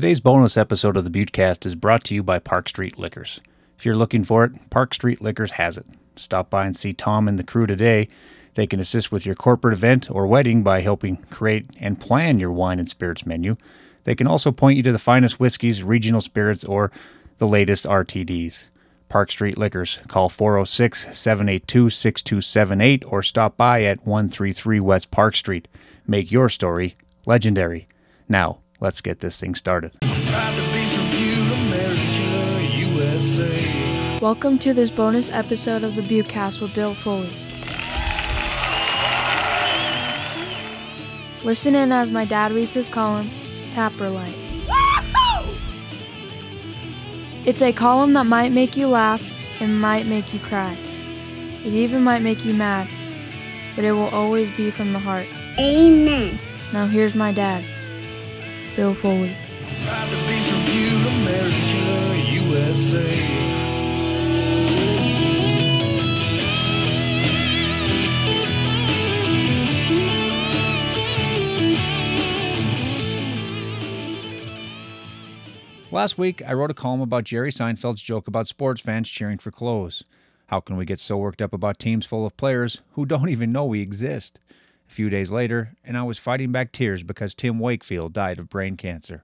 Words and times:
Today's 0.00 0.20
bonus 0.20 0.56
episode 0.56 0.96
of 0.96 1.04
the 1.04 1.10
Buttecast 1.10 1.66
is 1.66 1.74
brought 1.74 2.04
to 2.04 2.14
you 2.14 2.22
by 2.22 2.38
Park 2.38 2.70
Street 2.70 2.98
Liquors. 2.98 3.42
If 3.76 3.84
you're 3.84 3.94
looking 3.94 4.24
for 4.24 4.44
it, 4.44 4.70
Park 4.70 4.94
Street 4.94 5.20
Liquors 5.20 5.50
has 5.50 5.76
it. 5.76 5.84
Stop 6.16 6.48
by 6.48 6.64
and 6.64 6.74
see 6.74 6.94
Tom 6.94 7.28
and 7.28 7.38
the 7.38 7.44
crew 7.44 7.66
today. 7.66 8.08
They 8.54 8.66
can 8.66 8.80
assist 8.80 9.12
with 9.12 9.26
your 9.26 9.34
corporate 9.34 9.74
event 9.74 10.10
or 10.10 10.26
wedding 10.26 10.62
by 10.62 10.80
helping 10.80 11.18
create 11.28 11.66
and 11.78 12.00
plan 12.00 12.38
your 12.38 12.50
wine 12.50 12.78
and 12.78 12.88
spirits 12.88 13.26
menu. 13.26 13.58
They 14.04 14.14
can 14.14 14.26
also 14.26 14.50
point 14.50 14.78
you 14.78 14.82
to 14.84 14.92
the 14.92 14.98
finest 14.98 15.38
whiskeys, 15.38 15.82
regional 15.82 16.22
spirits, 16.22 16.64
or 16.64 16.90
the 17.36 17.46
latest 17.46 17.84
RTDs. 17.84 18.70
Park 19.10 19.30
Street 19.30 19.58
Liquors. 19.58 20.00
Call 20.08 20.30
406 20.30 21.14
782 21.14 21.90
6278 21.90 23.04
or 23.06 23.22
stop 23.22 23.58
by 23.58 23.82
at 23.82 24.06
133 24.06 24.80
West 24.80 25.10
Park 25.10 25.36
Street. 25.36 25.68
Make 26.06 26.32
your 26.32 26.48
story 26.48 26.96
legendary. 27.26 27.86
Now, 28.30 28.60
let's 28.80 29.00
get 29.00 29.20
this 29.20 29.38
thing 29.38 29.54
started. 29.54 29.92
Proud 30.00 30.54
to 30.54 30.62
be 30.72 30.86
from 30.88 31.10
Butte, 31.10 31.52
America, 31.68 32.62
USA. 32.88 34.18
Welcome 34.20 34.58
to 34.60 34.72
this 34.72 34.90
bonus 34.90 35.30
episode 35.30 35.84
of 35.84 35.94
the 35.94 36.02
Buttecast 36.02 36.60
with 36.60 36.74
Bill 36.74 36.94
Foley. 36.94 37.28
Listen 41.44 41.74
in 41.74 41.92
as 41.92 42.10
my 42.10 42.24
dad 42.24 42.52
reads 42.52 42.74
his 42.74 42.88
column, 42.88 43.30
Tapper 43.72 44.08
Light. 44.08 44.34
It's 47.46 47.62
a 47.62 47.72
column 47.72 48.12
that 48.14 48.26
might 48.26 48.52
make 48.52 48.76
you 48.76 48.86
laugh 48.86 49.22
and 49.60 49.80
might 49.80 50.06
make 50.06 50.34
you 50.34 50.40
cry. 50.40 50.76
It 51.64 51.72
even 51.72 52.02
might 52.02 52.20
make 52.22 52.44
you 52.44 52.52
mad, 52.54 52.88
but 53.74 53.84
it 53.84 53.92
will 53.92 54.08
always 54.08 54.50
be 54.50 54.70
from 54.70 54.92
the 54.92 54.98
heart. 54.98 55.26
Amen. 55.58 56.38
Now 56.72 56.86
here's 56.86 57.14
my 57.14 57.32
dad, 57.32 57.64
Bill 58.76 58.94
Foley. 58.94 59.36
Proud 59.84 60.08
to 60.08 60.16
be 60.16 60.36
from 60.48 60.64
Butte, 60.66 61.06
America, 61.22 61.90
USA. 62.32 63.50
Last 75.92 76.16
week, 76.16 76.40
I 76.46 76.52
wrote 76.52 76.70
a 76.70 76.74
column 76.74 77.00
about 77.00 77.24
Jerry 77.24 77.50
Seinfeld's 77.50 78.00
joke 78.00 78.28
about 78.28 78.46
sports 78.46 78.80
fans 78.80 79.08
cheering 79.08 79.38
for 79.38 79.50
clothes. 79.50 80.04
How 80.46 80.60
can 80.60 80.76
we 80.76 80.84
get 80.84 81.00
so 81.00 81.16
worked 81.16 81.42
up 81.42 81.52
about 81.52 81.80
teams 81.80 82.06
full 82.06 82.24
of 82.24 82.36
players 82.36 82.78
who 82.92 83.04
don't 83.04 83.28
even 83.28 83.50
know 83.50 83.66
we 83.66 83.80
exist? 83.80 84.38
A 84.90 84.92
few 84.92 85.08
days 85.08 85.30
later, 85.30 85.76
and 85.84 85.96
I 85.96 86.02
was 86.02 86.18
fighting 86.18 86.50
back 86.50 86.72
tears 86.72 87.04
because 87.04 87.32
Tim 87.32 87.60
Wakefield 87.60 88.12
died 88.12 88.40
of 88.40 88.48
brain 88.48 88.76
cancer. 88.76 89.22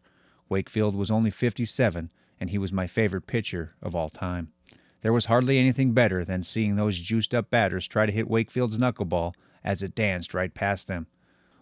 Wakefield 0.49 0.95
was 0.95 1.11
only 1.11 1.29
57, 1.29 2.13
and 2.39 2.51
he 2.51 2.57
was 2.57 2.73
my 2.73 2.87
favorite 2.87 3.27
pitcher 3.27 3.73
of 3.83 3.97
all 3.97 4.09
time. 4.09 4.53
There 5.01 5.13
was 5.13 5.25
hardly 5.25 5.59
anything 5.59 5.91
better 5.91 6.25
than 6.25 6.45
seeing 6.45 6.77
those 6.77 7.01
juiced 7.01 7.35
up 7.35 7.51
batters 7.51 7.89
try 7.89 8.07
to 8.07 8.13
hit 8.13 8.31
Wakefield's 8.31 8.79
knuckleball 8.79 9.35
as 9.65 9.83
it 9.83 9.97
danced 9.97 10.35
right 10.35 10.55
past 10.55 10.87
them. 10.87 11.09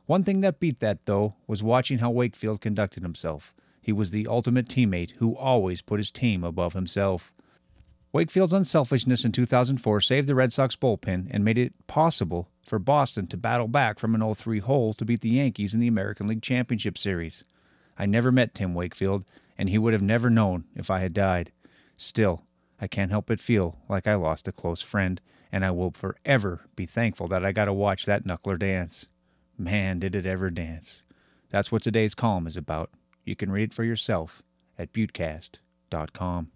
One 0.05 0.23
thing 0.23 0.43
that 0.43 0.61
beat 0.61 0.81
that, 0.81 1.07
though, 1.07 1.37
was 1.47 1.63
watching 1.63 2.01
how 2.01 2.11
Wakefield 2.11 2.61
conducted 2.61 3.03
himself. 3.03 3.55
He 3.81 3.91
was 3.91 4.11
the 4.11 4.27
ultimate 4.27 4.69
teammate 4.69 5.13
who 5.13 5.35
always 5.35 5.81
put 5.81 5.99
his 5.99 6.11
team 6.11 6.45
above 6.45 6.75
himself. 6.75 7.33
Wakefield's 8.15 8.53
unselfishness 8.53 9.25
in 9.25 9.33
2004 9.33 10.01
saved 10.01 10.29
the 10.29 10.37
Red 10.37 10.53
Sox 10.53 10.77
bullpen 10.77 11.27
and 11.33 11.45
made 11.45 11.59
it 11.59 11.75
possible 11.89 12.49
for 12.65 12.79
Boston 12.79 13.27
to 13.27 13.37
battle 13.37 13.67
back 13.67 13.99
from 13.99 14.15
an 14.15 14.21
0 14.21 14.35
3 14.35 14.61
hole 14.61 14.95
to 14.95 15.05
beat 15.05 15.21
the 15.21 15.31
Yankees 15.31 15.75
in 15.75 15.81
the 15.81 15.89
American 15.89 16.29
League 16.29 16.41
Championship 16.41 16.97
Series. 16.97 17.43
I 17.99 18.07
never 18.07 18.31
met 18.31 18.55
Tim 18.55 18.73
Wakefield, 18.73 19.25
and 19.59 19.69
he 19.69 19.79
would 19.79 19.93
have 19.93 20.01
never 20.01 20.31
known 20.31 20.63
if 20.77 20.93
I 20.93 21.01
had 21.01 21.13
died. 21.13 21.51
Still, 21.97 22.45
I 22.81 22.87
can't 22.87 23.11
help 23.11 23.27
but 23.27 23.41
feel 23.41 23.81
like 23.89 24.07
I 24.07 24.15
lost 24.15 24.47
a 24.47 24.53
close 24.53 24.81
friend, 24.81 25.21
and 25.51 25.65
I 25.65 25.73
will 25.73 25.91
forever 25.91 26.69
be 26.77 26.87
thankful 26.87 27.27
that 27.27 27.45
I 27.45 27.51
got 27.51 27.65
to 27.65 27.73
watch 27.73 28.07
that 28.07 28.25
knuckler 28.25 28.57
dance. 28.57 29.09
Man, 29.59 29.99
did 29.99 30.15
it 30.15 30.25
ever 30.25 30.51
dance. 30.51 31.03
That's 31.51 31.73
what 31.73 31.83
today's 31.83 32.15
column 32.15 32.47
is 32.47 32.57
about. 32.57 32.91
You 33.25 33.35
can 33.35 33.51
read 33.51 33.73
it 33.73 33.75
for 33.75 33.83
yourself 33.83 34.41
at 34.79 34.93
buttecast.com. 34.93 36.53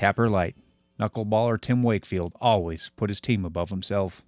Tapper 0.00 0.30
Light. 0.30 0.56
Knuckleballer 0.98 1.60
Tim 1.60 1.82
Wakefield 1.82 2.32
always 2.40 2.90
put 2.96 3.10
his 3.10 3.20
team 3.20 3.44
above 3.44 3.68
himself. 3.68 4.22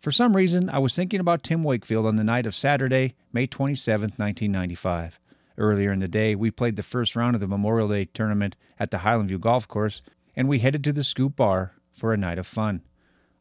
For 0.00 0.10
some 0.10 0.34
reason, 0.34 0.70
I 0.70 0.78
was 0.78 0.96
thinking 0.96 1.20
about 1.20 1.42
Tim 1.42 1.62
Wakefield 1.62 2.06
on 2.06 2.16
the 2.16 2.24
night 2.24 2.46
of 2.46 2.54
Saturday, 2.54 3.14
May 3.34 3.46
27, 3.46 4.14
1995. 4.16 5.20
Earlier 5.58 5.92
in 5.92 6.00
the 6.00 6.08
day, 6.08 6.34
we 6.34 6.50
played 6.50 6.76
the 6.76 6.82
first 6.82 7.14
round 7.14 7.34
of 7.34 7.40
the 7.40 7.46
Memorial 7.46 7.88
Day 7.88 8.06
tournament 8.06 8.56
at 8.78 8.90
the 8.90 8.98
Highland 8.98 9.28
View 9.28 9.38
Golf 9.38 9.68
Course, 9.68 10.02
and 10.34 10.48
we 10.48 10.60
headed 10.60 10.82
to 10.84 10.92
the 10.92 11.04
Scoop 11.04 11.36
Bar 11.36 11.72
for 11.92 12.12
a 12.12 12.16
night 12.16 12.38
of 12.38 12.46
fun. 12.46 12.82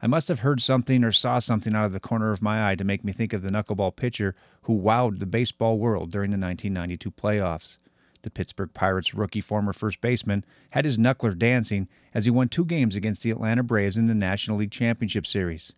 I 0.02 0.08
must 0.08 0.28
have 0.30 0.40
heard 0.40 0.62
something 0.62 1.04
or 1.04 1.12
saw 1.12 1.40
something 1.40 1.76
out 1.76 1.86
of 1.86 1.94
the 1.94 2.00
corner 2.00 2.32
of 2.32 2.42
my 2.42 2.72
eye 2.72 2.76
to 2.76 2.84
make 2.84 3.04
me 3.04 3.14
think 3.14 3.34
of 3.34 3.44
the 3.44 3.50
knuckleball 3.50 3.96
pitcher 3.96 4.36
who 4.64 4.74
wowed 4.74 5.20
the 5.20 5.28
baseball 5.28 5.78
world 5.78 6.12
during 6.12 6.32
the 6.32 6.38
1992 6.38 7.12
playoffs. 7.12 7.78
The 8.24 8.32
Pittsburgh 8.32 8.74
Pirates 8.74 9.14
rookie 9.14 9.42
former 9.42 9.74
first 9.74 10.02
baseman 10.02 10.44
had 10.72 10.86
his 10.86 10.98
knuckler 10.98 11.38
dancing 11.38 11.88
as 12.14 12.26
he 12.26 12.32
won 12.32 12.50
two 12.50 12.66
games 12.66 12.96
against 12.96 13.24
the 13.24 13.32
Atlanta 13.32 13.64
Braves 13.64 13.98
in 13.98 14.08
the 14.08 14.16
National 14.16 14.58
League 14.58 14.72
Championship 14.72 15.26
Series. 15.26 15.74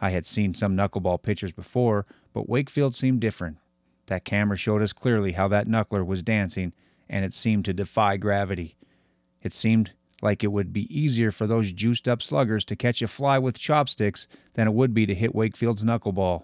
I 0.00 0.10
had 0.10 0.24
seen 0.24 0.54
some 0.54 0.76
knuckleball 0.76 1.22
pitchers 1.22 1.52
before, 1.52 2.06
but 2.32 2.48
Wakefield 2.48 2.94
seemed 2.94 3.20
different. 3.20 3.58
That 4.10 4.24
camera 4.24 4.56
showed 4.56 4.82
us 4.82 4.92
clearly 4.92 5.32
how 5.32 5.46
that 5.48 5.68
knuckler 5.68 6.04
was 6.04 6.20
dancing, 6.20 6.72
and 7.08 7.24
it 7.24 7.32
seemed 7.32 7.64
to 7.66 7.72
defy 7.72 8.16
gravity. 8.16 8.76
It 9.40 9.52
seemed 9.52 9.92
like 10.20 10.42
it 10.42 10.50
would 10.50 10.72
be 10.72 10.92
easier 10.92 11.30
for 11.30 11.46
those 11.46 11.70
juiced 11.70 12.08
up 12.08 12.20
sluggers 12.20 12.64
to 12.64 12.76
catch 12.76 13.00
a 13.02 13.06
fly 13.06 13.38
with 13.38 13.56
chopsticks 13.56 14.26
than 14.54 14.66
it 14.66 14.74
would 14.74 14.92
be 14.92 15.06
to 15.06 15.14
hit 15.14 15.32
Wakefield's 15.32 15.84
knuckleball. 15.84 16.42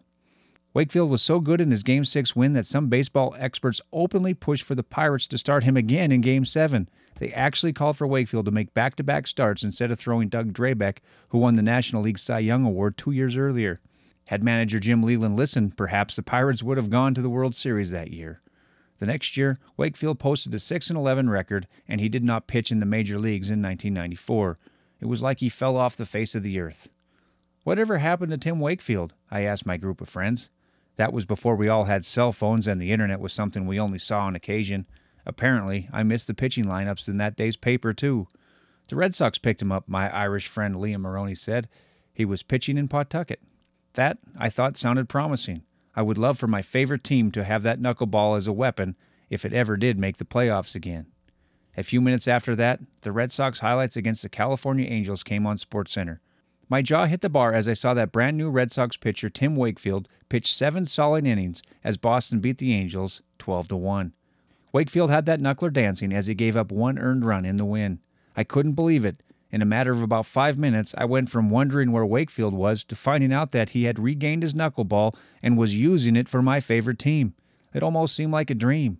Wakefield 0.74 1.10
was 1.10 1.22
so 1.22 1.40
good 1.40 1.60
in 1.60 1.72
his 1.72 1.82
Game 1.82 2.04
6 2.04 2.36
win 2.36 2.52
that 2.52 2.66
some 2.66 2.86
baseball 2.86 3.34
experts 3.36 3.80
openly 3.92 4.32
pushed 4.32 4.62
for 4.62 4.76
the 4.76 4.84
Pirates 4.84 5.26
to 5.26 5.36
start 5.36 5.64
him 5.64 5.76
again 5.76 6.12
in 6.12 6.20
Game 6.20 6.44
7. 6.44 6.88
They 7.18 7.32
actually 7.32 7.72
called 7.72 7.96
for 7.96 8.06
Wakefield 8.06 8.44
to 8.44 8.52
make 8.52 8.74
back 8.74 8.94
to 8.96 9.02
back 9.02 9.26
starts 9.26 9.64
instead 9.64 9.90
of 9.90 9.98
throwing 9.98 10.28
Doug 10.28 10.52
Drabek, 10.52 10.98
who 11.30 11.38
won 11.38 11.56
the 11.56 11.62
National 11.62 12.02
League 12.02 12.18
Cy 12.18 12.38
Young 12.38 12.64
Award 12.64 12.96
two 12.96 13.10
years 13.10 13.36
earlier. 13.36 13.80
Had 14.28 14.42
manager 14.42 14.80
Jim 14.80 15.02
Leyland 15.02 15.36
listened, 15.36 15.76
perhaps 15.76 16.16
the 16.16 16.22
Pirates 16.22 16.62
would 16.62 16.76
have 16.76 16.90
gone 16.90 17.14
to 17.14 17.22
the 17.22 17.30
World 17.30 17.54
Series 17.54 17.90
that 17.90 18.10
year. 18.10 18.40
The 18.98 19.06
next 19.06 19.36
year, 19.36 19.56
Wakefield 19.76 20.18
posted 20.18 20.54
a 20.54 20.58
6 20.58 20.90
11 20.90 21.30
record, 21.30 21.68
and 21.86 22.00
he 22.00 22.08
did 22.08 22.24
not 22.24 22.46
pitch 22.46 22.72
in 22.72 22.80
the 22.80 22.86
major 22.86 23.18
leagues 23.18 23.48
in 23.48 23.62
1994. 23.62 24.58
It 25.00 25.06
was 25.06 25.22
like 25.22 25.40
he 25.40 25.48
fell 25.48 25.76
off 25.76 25.96
the 25.96 26.06
face 26.06 26.34
of 26.34 26.42
the 26.42 26.58
earth. 26.58 26.88
Whatever 27.62 27.98
happened 27.98 28.30
to 28.32 28.38
Tim 28.38 28.58
Wakefield? 28.58 29.14
I 29.30 29.42
asked 29.42 29.66
my 29.66 29.76
group 29.76 30.00
of 30.00 30.08
friends. 30.08 30.50
That 30.96 31.12
was 31.12 31.26
before 31.26 31.56
we 31.56 31.68
all 31.68 31.84
had 31.84 32.04
cell 32.04 32.32
phones 32.32 32.66
and 32.66 32.80
the 32.80 32.90
internet 32.90 33.20
was 33.20 33.32
something 33.32 33.66
we 33.66 33.78
only 33.78 33.98
saw 33.98 34.20
on 34.20 34.34
occasion. 34.34 34.86
Apparently, 35.26 35.88
I 35.92 36.02
missed 36.02 36.26
the 36.26 36.34
pitching 36.34 36.64
lineups 36.64 37.08
in 37.08 37.18
that 37.18 37.36
day's 37.36 37.56
paper, 37.56 37.92
too. 37.92 38.28
The 38.88 38.96
Red 38.96 39.14
Sox 39.14 39.38
picked 39.38 39.60
him 39.60 39.72
up, 39.72 39.88
my 39.88 40.08
Irish 40.14 40.46
friend 40.46 40.76
Liam 40.76 41.00
Maroney 41.00 41.34
said. 41.34 41.68
He 42.12 42.24
was 42.24 42.42
pitching 42.42 42.78
in 42.78 42.88
Pawtucket. 42.88 43.40
That, 43.96 44.18
I 44.38 44.50
thought, 44.50 44.76
sounded 44.76 45.08
promising. 45.08 45.62
I 45.94 46.02
would 46.02 46.18
love 46.18 46.38
for 46.38 46.46
my 46.46 46.60
favorite 46.60 47.02
team 47.02 47.30
to 47.32 47.44
have 47.44 47.62
that 47.62 47.80
knuckleball 47.80 48.36
as 48.36 48.46
a 48.46 48.52
weapon 48.52 48.94
if 49.30 49.44
it 49.44 49.54
ever 49.54 49.76
did 49.76 49.98
make 49.98 50.18
the 50.18 50.24
playoffs 50.24 50.74
again. 50.74 51.06
A 51.78 51.82
few 51.82 52.02
minutes 52.02 52.28
after 52.28 52.54
that, 52.56 52.80
the 53.00 53.10
Red 53.10 53.32
Sox 53.32 53.60
highlights 53.60 53.96
against 53.96 54.22
the 54.22 54.28
California 54.28 54.86
Angels 54.86 55.22
came 55.22 55.46
on 55.46 55.56
SportsCenter. 55.56 56.18
My 56.68 56.82
jaw 56.82 57.06
hit 57.06 57.22
the 57.22 57.30
bar 57.30 57.54
as 57.54 57.66
I 57.66 57.72
saw 57.72 57.94
that 57.94 58.12
brand 58.12 58.36
new 58.36 58.50
Red 58.50 58.70
Sox 58.70 58.96
pitcher 58.98 59.30
Tim 59.30 59.56
Wakefield 59.56 60.08
pitch 60.28 60.52
seven 60.52 60.84
solid 60.84 61.26
innings 61.26 61.62
as 61.82 61.96
Boston 61.96 62.40
beat 62.40 62.58
the 62.58 62.74
Angels 62.74 63.22
12 63.38 63.68
to 63.68 63.76
1. 63.76 64.12
Wakefield 64.72 65.08
had 65.08 65.24
that 65.24 65.40
knuckler 65.40 65.72
dancing 65.72 66.12
as 66.12 66.26
he 66.26 66.34
gave 66.34 66.56
up 66.56 66.70
one 66.70 66.98
earned 66.98 67.24
run 67.24 67.46
in 67.46 67.56
the 67.56 67.64
win. 67.64 68.00
I 68.36 68.44
couldn't 68.44 68.72
believe 68.72 69.06
it. 69.06 69.22
In 69.50 69.62
a 69.62 69.66
matter 69.66 69.92
of 69.92 70.02
about 70.02 70.26
five 70.26 70.58
minutes, 70.58 70.94
I 70.98 71.04
went 71.04 71.30
from 71.30 71.50
wondering 71.50 71.92
where 71.92 72.04
Wakefield 72.04 72.52
was 72.52 72.82
to 72.84 72.96
finding 72.96 73.32
out 73.32 73.52
that 73.52 73.70
he 73.70 73.84
had 73.84 73.98
regained 73.98 74.42
his 74.42 74.54
knuckleball 74.54 75.14
and 75.42 75.56
was 75.56 75.74
using 75.74 76.16
it 76.16 76.28
for 76.28 76.42
my 76.42 76.58
favorite 76.58 76.98
team. 76.98 77.34
It 77.72 77.82
almost 77.82 78.16
seemed 78.16 78.32
like 78.32 78.50
a 78.50 78.54
dream. 78.54 78.98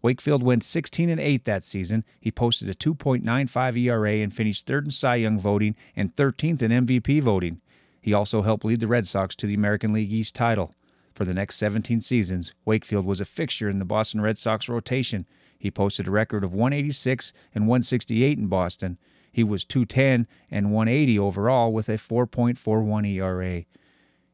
Wakefield 0.00 0.42
went 0.42 0.62
16 0.62 1.08
and 1.08 1.20
8 1.20 1.44
that 1.44 1.64
season. 1.64 2.04
He 2.20 2.30
posted 2.30 2.68
a 2.68 2.74
2.95 2.74 3.76
ERA 3.76 4.12
and 4.12 4.32
finished 4.32 4.66
third 4.66 4.84
in 4.84 4.90
Cy 4.92 5.16
Young 5.16 5.38
voting 5.38 5.74
and 5.96 6.14
13th 6.14 6.62
in 6.62 6.86
MVP 6.86 7.20
voting. 7.20 7.60
He 8.00 8.14
also 8.14 8.42
helped 8.42 8.64
lead 8.64 8.80
the 8.80 8.86
Red 8.86 9.06
Sox 9.08 9.34
to 9.36 9.46
the 9.46 9.54
American 9.54 9.92
League 9.92 10.12
East 10.12 10.34
title. 10.34 10.74
For 11.14 11.24
the 11.24 11.34
next 11.34 11.56
17 11.56 12.00
seasons, 12.00 12.54
Wakefield 12.64 13.04
was 13.04 13.20
a 13.20 13.24
fixture 13.24 13.68
in 13.68 13.80
the 13.80 13.84
Boston 13.84 14.20
Red 14.20 14.38
Sox 14.38 14.68
rotation. 14.68 15.26
He 15.58 15.70
posted 15.70 16.06
a 16.06 16.12
record 16.12 16.44
of 16.44 16.54
186 16.54 17.32
and 17.52 17.66
168 17.66 18.38
in 18.38 18.46
Boston. 18.46 18.98
He 19.30 19.44
was 19.44 19.64
210 19.64 20.26
and 20.50 20.72
180 20.72 21.18
overall 21.18 21.72
with 21.72 21.88
a 21.88 21.94
4.41 21.94 23.06
ERA. 23.06 23.64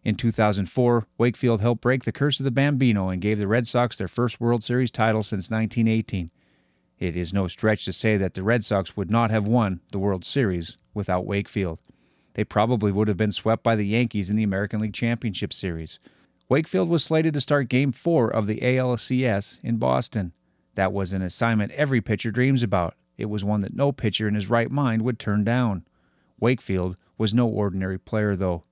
In 0.04 0.14
2004, 0.14 1.06
Wakefield 1.16 1.60
helped 1.60 1.80
break 1.80 2.04
the 2.04 2.12
curse 2.12 2.38
of 2.38 2.44
the 2.44 2.50
Bambino 2.50 3.08
and 3.08 3.22
gave 3.22 3.38
the 3.38 3.48
Red 3.48 3.66
Sox 3.66 3.96
their 3.96 4.08
first 4.08 4.40
World 4.40 4.62
Series 4.62 4.90
title 4.90 5.22
since 5.22 5.50
1918. 5.50 6.30
It 6.98 7.16
is 7.16 7.32
no 7.32 7.48
stretch 7.48 7.84
to 7.86 7.92
say 7.92 8.16
that 8.18 8.34
the 8.34 8.42
Red 8.42 8.64
Sox 8.64 8.96
would 8.96 9.10
not 9.10 9.30
have 9.30 9.46
won 9.46 9.80
the 9.92 9.98
World 9.98 10.24
Series 10.24 10.76
without 10.92 11.26
Wakefield. 11.26 11.78
They 12.34 12.44
probably 12.44 12.92
would 12.92 13.08
have 13.08 13.16
been 13.16 13.32
swept 13.32 13.62
by 13.62 13.76
the 13.76 13.86
Yankees 13.86 14.28
in 14.28 14.36
the 14.36 14.42
American 14.42 14.80
League 14.80 14.92
Championship 14.92 15.52
Series. 15.52 15.98
Wakefield 16.48 16.88
was 16.88 17.02
slated 17.02 17.32
to 17.34 17.40
start 17.40 17.68
Game 17.68 17.90
4 17.90 18.28
of 18.28 18.46
the 18.46 18.60
ALCS 18.60 19.58
in 19.62 19.78
Boston. 19.78 20.32
That 20.74 20.92
was 20.92 21.12
an 21.12 21.22
assignment 21.22 21.72
every 21.72 22.00
pitcher 22.00 22.30
dreams 22.30 22.62
about. 22.62 22.94
It 23.16 23.26
was 23.26 23.44
one 23.44 23.60
that 23.60 23.74
no 23.74 23.92
pitcher 23.92 24.28
in 24.28 24.34
his 24.34 24.50
right 24.50 24.70
mind 24.70 25.02
would 25.02 25.18
turn 25.18 25.44
down. 25.44 25.84
Wakefield 26.40 26.96
was 27.16 27.32
no 27.32 27.46
ordinary 27.46 27.98
player, 27.98 28.34
though. 28.36 28.64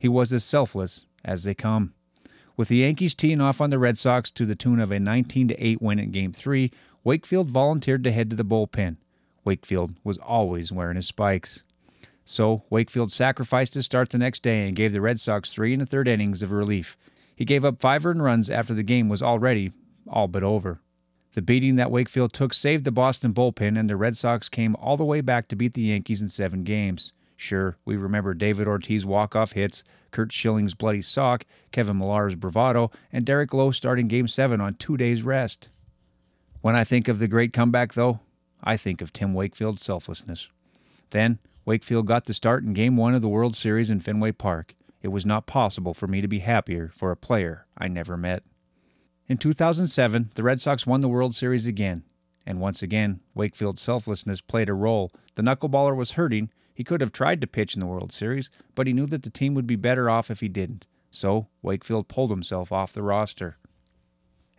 He 0.00 0.08
was 0.08 0.32
as 0.32 0.44
selfless 0.44 1.06
as 1.24 1.44
they 1.44 1.54
come. 1.54 1.94
With 2.56 2.68
the 2.68 2.78
Yankees 2.78 3.14
teeing 3.14 3.40
off 3.40 3.60
on 3.60 3.70
the 3.70 3.78
Red 3.78 3.98
Sox 3.98 4.30
to 4.32 4.46
the 4.46 4.54
tune 4.54 4.78
of 4.78 4.92
a 4.92 5.00
19 5.00 5.52
8 5.56 5.82
win 5.82 5.98
in 5.98 6.10
Game 6.10 6.32
3, 6.32 6.70
Wakefield 7.02 7.50
volunteered 7.50 8.04
to 8.04 8.12
head 8.12 8.30
to 8.30 8.36
the 8.36 8.44
bullpen. 8.44 8.96
Wakefield 9.44 9.94
was 10.04 10.18
always 10.18 10.72
wearing 10.72 10.96
his 10.96 11.06
spikes. 11.06 11.62
So, 12.24 12.64
Wakefield 12.70 13.12
sacrificed 13.12 13.74
his 13.74 13.84
start 13.84 14.10
the 14.10 14.18
next 14.18 14.42
day 14.42 14.66
and 14.66 14.76
gave 14.76 14.92
the 14.92 15.00
Red 15.00 15.20
Sox 15.20 15.50
three 15.50 15.74
and 15.74 15.82
a 15.82 15.86
third 15.86 16.08
innings 16.08 16.42
of 16.42 16.52
relief. 16.52 16.96
He 17.36 17.44
gave 17.44 17.64
up 17.64 17.80
five 17.80 18.06
earned 18.06 18.22
runs 18.22 18.48
after 18.48 18.72
the 18.72 18.82
game 18.82 19.08
was 19.08 19.22
already 19.22 19.72
all 20.08 20.28
but 20.28 20.42
over. 20.42 20.80
The 21.34 21.42
beating 21.42 21.74
that 21.76 21.90
Wakefield 21.90 22.32
took 22.32 22.54
saved 22.54 22.84
the 22.84 22.92
Boston 22.92 23.34
bullpen, 23.34 23.76
and 23.76 23.90
the 23.90 23.96
Red 23.96 24.16
Sox 24.16 24.48
came 24.48 24.76
all 24.76 24.96
the 24.96 25.04
way 25.04 25.20
back 25.20 25.48
to 25.48 25.56
beat 25.56 25.74
the 25.74 25.82
Yankees 25.82 26.22
in 26.22 26.28
seven 26.28 26.62
games. 26.62 27.12
Sure, 27.36 27.76
we 27.84 27.96
remember 27.96 28.34
David 28.34 28.68
Ortiz 28.68 29.04
walk-off 29.04 29.52
hits, 29.52 29.82
Curt 30.12 30.30
Schilling's 30.30 30.74
bloody 30.74 31.02
sock, 31.02 31.44
Kevin 31.72 31.98
Millar's 31.98 32.36
bravado, 32.36 32.92
and 33.12 33.24
Derek 33.24 33.52
Lowe 33.52 33.72
starting 33.72 34.06
Game 34.06 34.28
7 34.28 34.60
on 34.60 34.74
two 34.74 34.96
days' 34.96 35.24
rest. 35.24 35.68
When 36.60 36.76
I 36.76 36.84
think 36.84 37.08
of 37.08 37.18
the 37.18 37.26
great 37.26 37.52
comeback, 37.52 37.94
though, 37.94 38.20
I 38.62 38.76
think 38.76 39.02
of 39.02 39.12
Tim 39.12 39.34
Wakefield's 39.34 39.82
selflessness. 39.82 40.48
Then, 41.10 41.40
Wakefield 41.64 42.06
got 42.06 42.26
the 42.26 42.34
start 42.34 42.62
in 42.62 42.74
Game 42.74 42.96
1 42.96 43.12
of 43.12 43.22
the 43.22 43.28
World 43.28 43.56
Series 43.56 43.90
in 43.90 43.98
Fenway 43.98 44.30
Park. 44.30 44.76
It 45.02 45.08
was 45.08 45.26
not 45.26 45.46
possible 45.46 45.94
for 45.94 46.06
me 46.06 46.20
to 46.20 46.28
be 46.28 46.38
happier 46.38 46.92
for 46.94 47.10
a 47.10 47.16
player 47.16 47.66
I 47.76 47.88
never 47.88 48.16
met. 48.16 48.44
In 49.26 49.38
2007, 49.38 50.32
the 50.34 50.42
Red 50.42 50.60
Sox 50.60 50.86
won 50.86 51.00
the 51.00 51.08
World 51.08 51.34
Series 51.34 51.66
again, 51.66 52.02
and 52.44 52.60
once 52.60 52.82
again, 52.82 53.20
Wakefield's 53.34 53.80
selflessness 53.80 54.42
played 54.42 54.68
a 54.68 54.74
role. 54.74 55.10
The 55.34 55.42
knuckleballer 55.42 55.96
was 55.96 56.12
hurting. 56.12 56.50
He 56.74 56.84
could 56.84 57.00
have 57.00 57.10
tried 57.10 57.40
to 57.40 57.46
pitch 57.46 57.72
in 57.72 57.80
the 57.80 57.86
World 57.86 58.12
Series, 58.12 58.50
but 58.74 58.86
he 58.86 58.92
knew 58.92 59.06
that 59.06 59.22
the 59.22 59.30
team 59.30 59.54
would 59.54 59.66
be 59.66 59.76
better 59.76 60.10
off 60.10 60.30
if 60.30 60.40
he 60.40 60.48
didn't. 60.48 60.86
So, 61.10 61.46
Wakefield 61.62 62.06
pulled 62.06 62.30
himself 62.30 62.70
off 62.70 62.92
the 62.92 63.02
roster. 63.02 63.56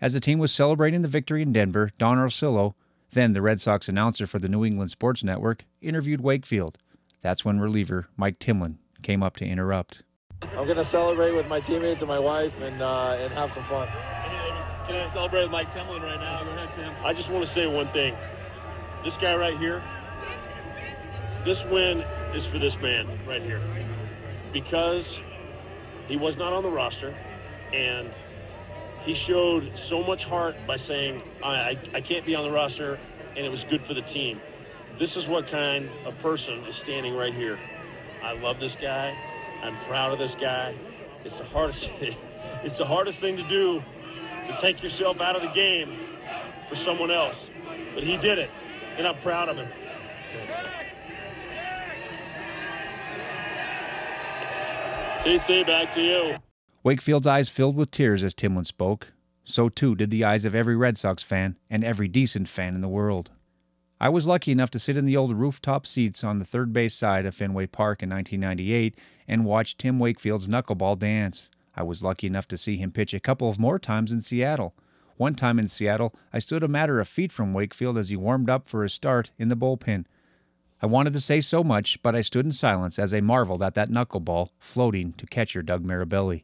As 0.01 0.13
the 0.13 0.19
team 0.19 0.39
was 0.39 0.51
celebrating 0.51 1.03
the 1.03 1.07
victory 1.07 1.43
in 1.43 1.51
Denver, 1.51 1.91
Don 1.99 2.17
Orsillo, 2.17 2.73
then 3.11 3.33
the 3.33 3.43
Red 3.43 3.61
Sox 3.61 3.87
announcer 3.87 4.25
for 4.25 4.39
the 4.39 4.49
New 4.49 4.65
England 4.65 4.89
Sports 4.89 5.23
Network, 5.23 5.65
interviewed 5.79 6.21
Wakefield. 6.21 6.79
That's 7.21 7.45
when 7.45 7.59
reliever 7.59 8.07
Mike 8.17 8.39
Timlin 8.39 8.77
came 9.03 9.21
up 9.21 9.37
to 9.37 9.45
interrupt. 9.45 10.01
I'm 10.57 10.67
gonna 10.67 10.83
celebrate 10.83 11.31
with 11.33 11.47
my 11.47 11.59
teammates 11.59 12.01
and 12.01 12.09
my 12.09 12.19
wife 12.19 12.59
and 12.61 12.81
uh, 12.81 13.17
and 13.19 13.31
have 13.33 13.51
some 13.51 13.63
fun. 13.65 13.87
Can 14.87 14.97
I 14.97 15.07
celebrate 15.09 15.41
with 15.41 15.51
Mike 15.51 15.73
Timlin 15.73 16.03
right 16.03 16.19
now? 16.19 16.43
Go 16.43 16.51
ahead, 16.51 16.71
Tim. 16.75 16.93
I 17.03 17.11
just 17.11 17.31
want 17.31 17.43
to 17.43 17.49
say 17.49 17.65
one 17.65 17.87
thing. 17.87 18.15
This 19.03 19.17
guy 19.17 19.35
right 19.35 19.57
here, 19.57 19.81
this 21.43 21.65
win 21.65 22.01
is 22.35 22.45
for 22.45 22.59
this 22.59 22.79
man 22.79 23.07
right 23.27 23.41
here. 23.41 23.59
Because 24.53 25.19
he 26.07 26.17
was 26.17 26.37
not 26.37 26.53
on 26.53 26.61
the 26.61 26.69
roster 26.69 27.15
and 27.73 28.09
he 29.01 29.15
showed 29.15 29.75
so 29.75 30.03
much 30.03 30.25
heart 30.25 30.55
by 30.67 30.75
saying, 30.75 31.23
I, 31.43 31.55
I, 31.55 31.77
I 31.95 32.01
can't 32.01 32.23
be 32.23 32.35
on 32.35 32.43
the 32.43 32.51
roster 32.51 32.99
and 33.35 33.43
it 33.43 33.49
was 33.49 33.63
good 33.63 33.83
for 33.87 33.95
the 33.95 34.03
team. 34.03 34.39
This 34.99 35.17
is 35.17 35.27
what 35.27 35.47
kind 35.47 35.89
of 36.05 36.17
person 36.19 36.59
is 36.65 36.75
standing 36.75 37.15
right 37.15 37.33
here. 37.33 37.57
I 38.23 38.33
love 38.33 38.59
this 38.59 38.75
guy. 38.75 39.17
I'm 39.63 39.75
proud 39.87 40.13
of 40.13 40.19
this 40.19 40.35
guy. 40.35 40.75
It's 41.23 41.39
the 41.39 41.45
hardest 41.45 41.89
it's 42.63 42.77
the 42.77 42.85
hardest 42.85 43.19
thing 43.19 43.35
to 43.37 43.43
do 43.43 43.83
to 44.47 44.57
take 44.59 44.81
yourself 44.83 45.21
out 45.21 45.35
of 45.35 45.41
the 45.41 45.49
game 45.49 45.89
for 46.67 46.75
someone 46.75 47.11
else. 47.11 47.49
But 47.93 48.03
he 48.03 48.17
did 48.17 48.39
it, 48.39 48.49
and 48.97 49.07
I'm 49.07 49.17
proud 49.17 49.49
of 49.49 49.57
him. 49.57 49.67
CC, 55.19 55.65
back 55.65 55.93
to 55.93 56.01
you. 56.01 56.35
Wakefield's 56.83 57.25
eyes 57.25 57.49
filled 57.49 57.75
with 57.75 57.89
tears 57.89 58.23
as 58.23 58.35
Timlin 58.35 58.65
spoke. 58.65 59.07
So 59.43 59.69
too 59.69 59.95
did 59.95 60.11
the 60.11 60.23
eyes 60.23 60.45
of 60.45 60.53
every 60.53 60.75
Red 60.75 60.97
Sox 60.97 61.23
fan 61.23 61.57
and 61.69 61.83
every 61.83 62.07
decent 62.07 62.47
fan 62.47 62.75
in 62.75 62.81
the 62.81 62.87
world. 62.87 63.31
I 63.99 64.09
was 64.09 64.27
lucky 64.27 64.51
enough 64.51 64.69
to 64.71 64.79
sit 64.79 64.97
in 64.97 65.05
the 65.05 65.17
old 65.17 65.33
rooftop 65.33 65.87
seats 65.87 66.23
on 66.23 66.37
the 66.39 66.45
third 66.45 66.73
base 66.73 66.93
side 66.93 67.25
of 67.25 67.33
Fenway 67.33 67.67
Park 67.67 68.03
in 68.03 68.09
1998 68.09 68.95
and 69.27 69.45
watch 69.45 69.77
Tim 69.77 69.99
Wakefield's 69.99 70.47
knuckleball 70.47 70.99
dance. 70.99 71.49
I 71.75 71.83
was 71.83 72.03
lucky 72.03 72.27
enough 72.27 72.47
to 72.49 72.57
see 72.57 72.77
him 72.77 72.91
pitch 72.91 73.13
a 73.13 73.19
couple 73.19 73.49
of 73.49 73.59
more 73.59 73.79
times 73.79 74.11
in 74.11 74.21
Seattle. 74.21 74.73
One 75.17 75.35
time 75.35 75.59
in 75.59 75.67
Seattle, 75.67 76.13
I 76.33 76.39
stood 76.39 76.63
a 76.63 76.67
matter 76.67 76.99
of 76.99 77.07
feet 77.07 77.31
from 77.31 77.53
Wakefield 77.53 77.97
as 77.97 78.09
he 78.09 78.15
warmed 78.15 78.49
up 78.49 78.67
for 78.67 78.83
his 78.83 78.93
start 78.93 79.31
in 79.37 79.47
the 79.49 79.55
bullpen. 79.55 80.05
I 80.81 80.87
wanted 80.87 81.13
to 81.13 81.21
say 81.21 81.41
so 81.41 81.63
much, 81.63 82.01
but 82.03 82.15
I 82.15 82.21
stood 82.21 82.45
in 82.45 82.51
silence 82.51 82.99
as 82.99 83.13
I 83.13 83.21
marveled 83.21 83.61
at 83.61 83.75
that 83.75 83.89
knuckleball 83.89 84.49
floating 84.59 85.13
to 85.13 85.25
catcher 85.25 85.61
Doug 85.61 85.85
Mirabelli. 85.85 86.43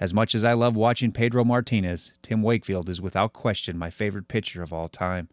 As 0.00 0.12
much 0.14 0.34
as 0.34 0.44
I 0.44 0.54
love 0.54 0.74
watching 0.74 1.12
Pedro 1.12 1.44
Martinez, 1.44 2.14
Tim 2.22 2.42
Wakefield 2.42 2.88
is 2.88 3.00
without 3.00 3.32
question 3.32 3.78
my 3.78 3.90
favorite 3.90 4.28
pitcher 4.28 4.62
of 4.62 4.72
all 4.72 4.88
time. 4.88 5.28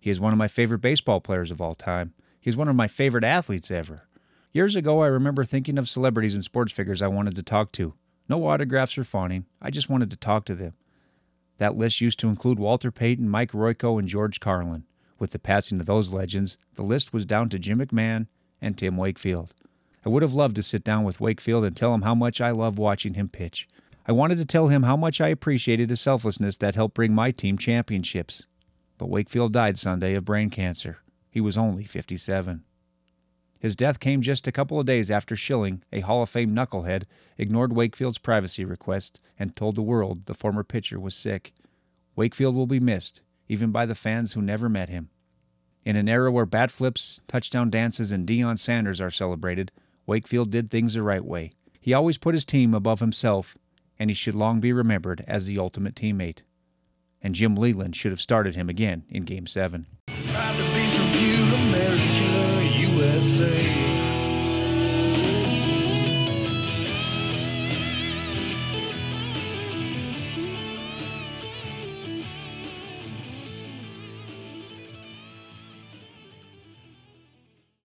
He 0.00 0.10
is 0.10 0.18
one 0.18 0.32
of 0.32 0.38
my 0.38 0.48
favorite 0.48 0.80
baseball 0.80 1.20
players 1.20 1.50
of 1.50 1.60
all 1.60 1.74
time. 1.74 2.14
He 2.40 2.48
is 2.48 2.56
one 2.56 2.68
of 2.68 2.76
my 2.76 2.88
favorite 2.88 3.24
athletes 3.24 3.70
ever. 3.70 4.08
Years 4.52 4.74
ago, 4.74 5.00
I 5.02 5.06
remember 5.06 5.44
thinking 5.44 5.78
of 5.78 5.88
celebrities 5.88 6.34
and 6.34 6.42
sports 6.42 6.72
figures 6.72 7.02
I 7.02 7.08
wanted 7.08 7.36
to 7.36 7.42
talk 7.42 7.70
to. 7.72 7.94
No 8.30 8.46
autographs 8.46 8.96
or 8.96 9.02
fawning, 9.02 9.46
I 9.60 9.70
just 9.70 9.90
wanted 9.90 10.08
to 10.12 10.16
talk 10.16 10.44
to 10.44 10.54
them. 10.54 10.74
That 11.58 11.74
list 11.74 12.00
used 12.00 12.20
to 12.20 12.28
include 12.28 12.60
Walter 12.60 12.92
Payton, 12.92 13.28
Mike 13.28 13.50
Royko, 13.50 13.98
and 13.98 14.06
George 14.06 14.38
Carlin. 14.38 14.84
With 15.18 15.32
the 15.32 15.40
passing 15.40 15.80
of 15.80 15.86
those 15.86 16.12
legends, 16.12 16.56
the 16.76 16.84
list 16.84 17.12
was 17.12 17.26
down 17.26 17.48
to 17.48 17.58
Jim 17.58 17.80
McMahon 17.80 18.28
and 18.62 18.78
Tim 18.78 18.96
Wakefield. 18.96 19.52
I 20.06 20.10
would 20.10 20.22
have 20.22 20.32
loved 20.32 20.54
to 20.54 20.62
sit 20.62 20.84
down 20.84 21.02
with 21.02 21.20
Wakefield 21.20 21.64
and 21.64 21.76
tell 21.76 21.92
him 21.92 22.02
how 22.02 22.14
much 22.14 22.40
I 22.40 22.52
love 22.52 22.78
watching 22.78 23.14
him 23.14 23.28
pitch. 23.28 23.66
I 24.06 24.12
wanted 24.12 24.38
to 24.38 24.44
tell 24.44 24.68
him 24.68 24.84
how 24.84 24.96
much 24.96 25.20
I 25.20 25.26
appreciated 25.26 25.90
his 25.90 26.00
selflessness 26.00 26.56
that 26.58 26.76
helped 26.76 26.94
bring 26.94 27.12
my 27.12 27.32
team 27.32 27.58
championships. 27.58 28.44
But 28.96 29.10
Wakefield 29.10 29.52
died 29.52 29.76
Sunday 29.76 30.14
of 30.14 30.24
brain 30.24 30.50
cancer. 30.50 30.98
He 31.32 31.40
was 31.40 31.58
only 31.58 31.82
57. 31.82 32.62
His 33.60 33.76
death 33.76 34.00
came 34.00 34.22
just 34.22 34.46
a 34.46 34.52
couple 34.52 34.80
of 34.80 34.86
days 34.86 35.10
after 35.10 35.36
Schilling, 35.36 35.84
a 35.92 36.00
Hall 36.00 36.22
of 36.22 36.30
Fame 36.30 36.54
knucklehead, 36.54 37.04
ignored 37.36 37.74
Wakefield's 37.74 38.16
privacy 38.16 38.64
request 38.64 39.20
and 39.38 39.54
told 39.54 39.76
the 39.76 39.82
world 39.82 40.24
the 40.24 40.34
former 40.34 40.64
pitcher 40.64 40.98
was 40.98 41.14
sick. 41.14 41.52
Wakefield 42.16 42.54
will 42.54 42.66
be 42.66 42.80
missed, 42.80 43.20
even 43.48 43.70
by 43.70 43.84
the 43.84 43.94
fans 43.94 44.32
who 44.32 44.40
never 44.40 44.70
met 44.70 44.88
him. 44.88 45.10
In 45.84 45.94
an 45.94 46.08
era 46.08 46.32
where 46.32 46.46
bat 46.46 46.70
flips, 46.70 47.20
touchdown 47.28 47.68
dances, 47.68 48.12
and 48.12 48.26
Deion 48.26 48.58
Sanders 48.58 49.00
are 49.00 49.10
celebrated, 49.10 49.72
Wakefield 50.06 50.50
did 50.50 50.70
things 50.70 50.94
the 50.94 51.02
right 51.02 51.24
way. 51.24 51.52
He 51.80 51.92
always 51.92 52.18
put 52.18 52.34
his 52.34 52.46
team 52.46 52.72
above 52.74 53.00
himself, 53.00 53.56
and 53.98 54.08
he 54.08 54.14
should 54.14 54.34
long 54.34 54.60
be 54.60 54.72
remembered 54.72 55.22
as 55.28 55.44
the 55.44 55.58
ultimate 55.58 55.94
teammate. 55.94 56.40
And 57.20 57.34
Jim 57.34 57.54
Leyland 57.54 57.94
should 57.94 58.12
have 58.12 58.20
started 58.22 58.54
him 58.54 58.70
again 58.70 59.04
in 59.10 59.24
Game 59.24 59.46
7. 59.46 59.86
USA. 63.12 63.99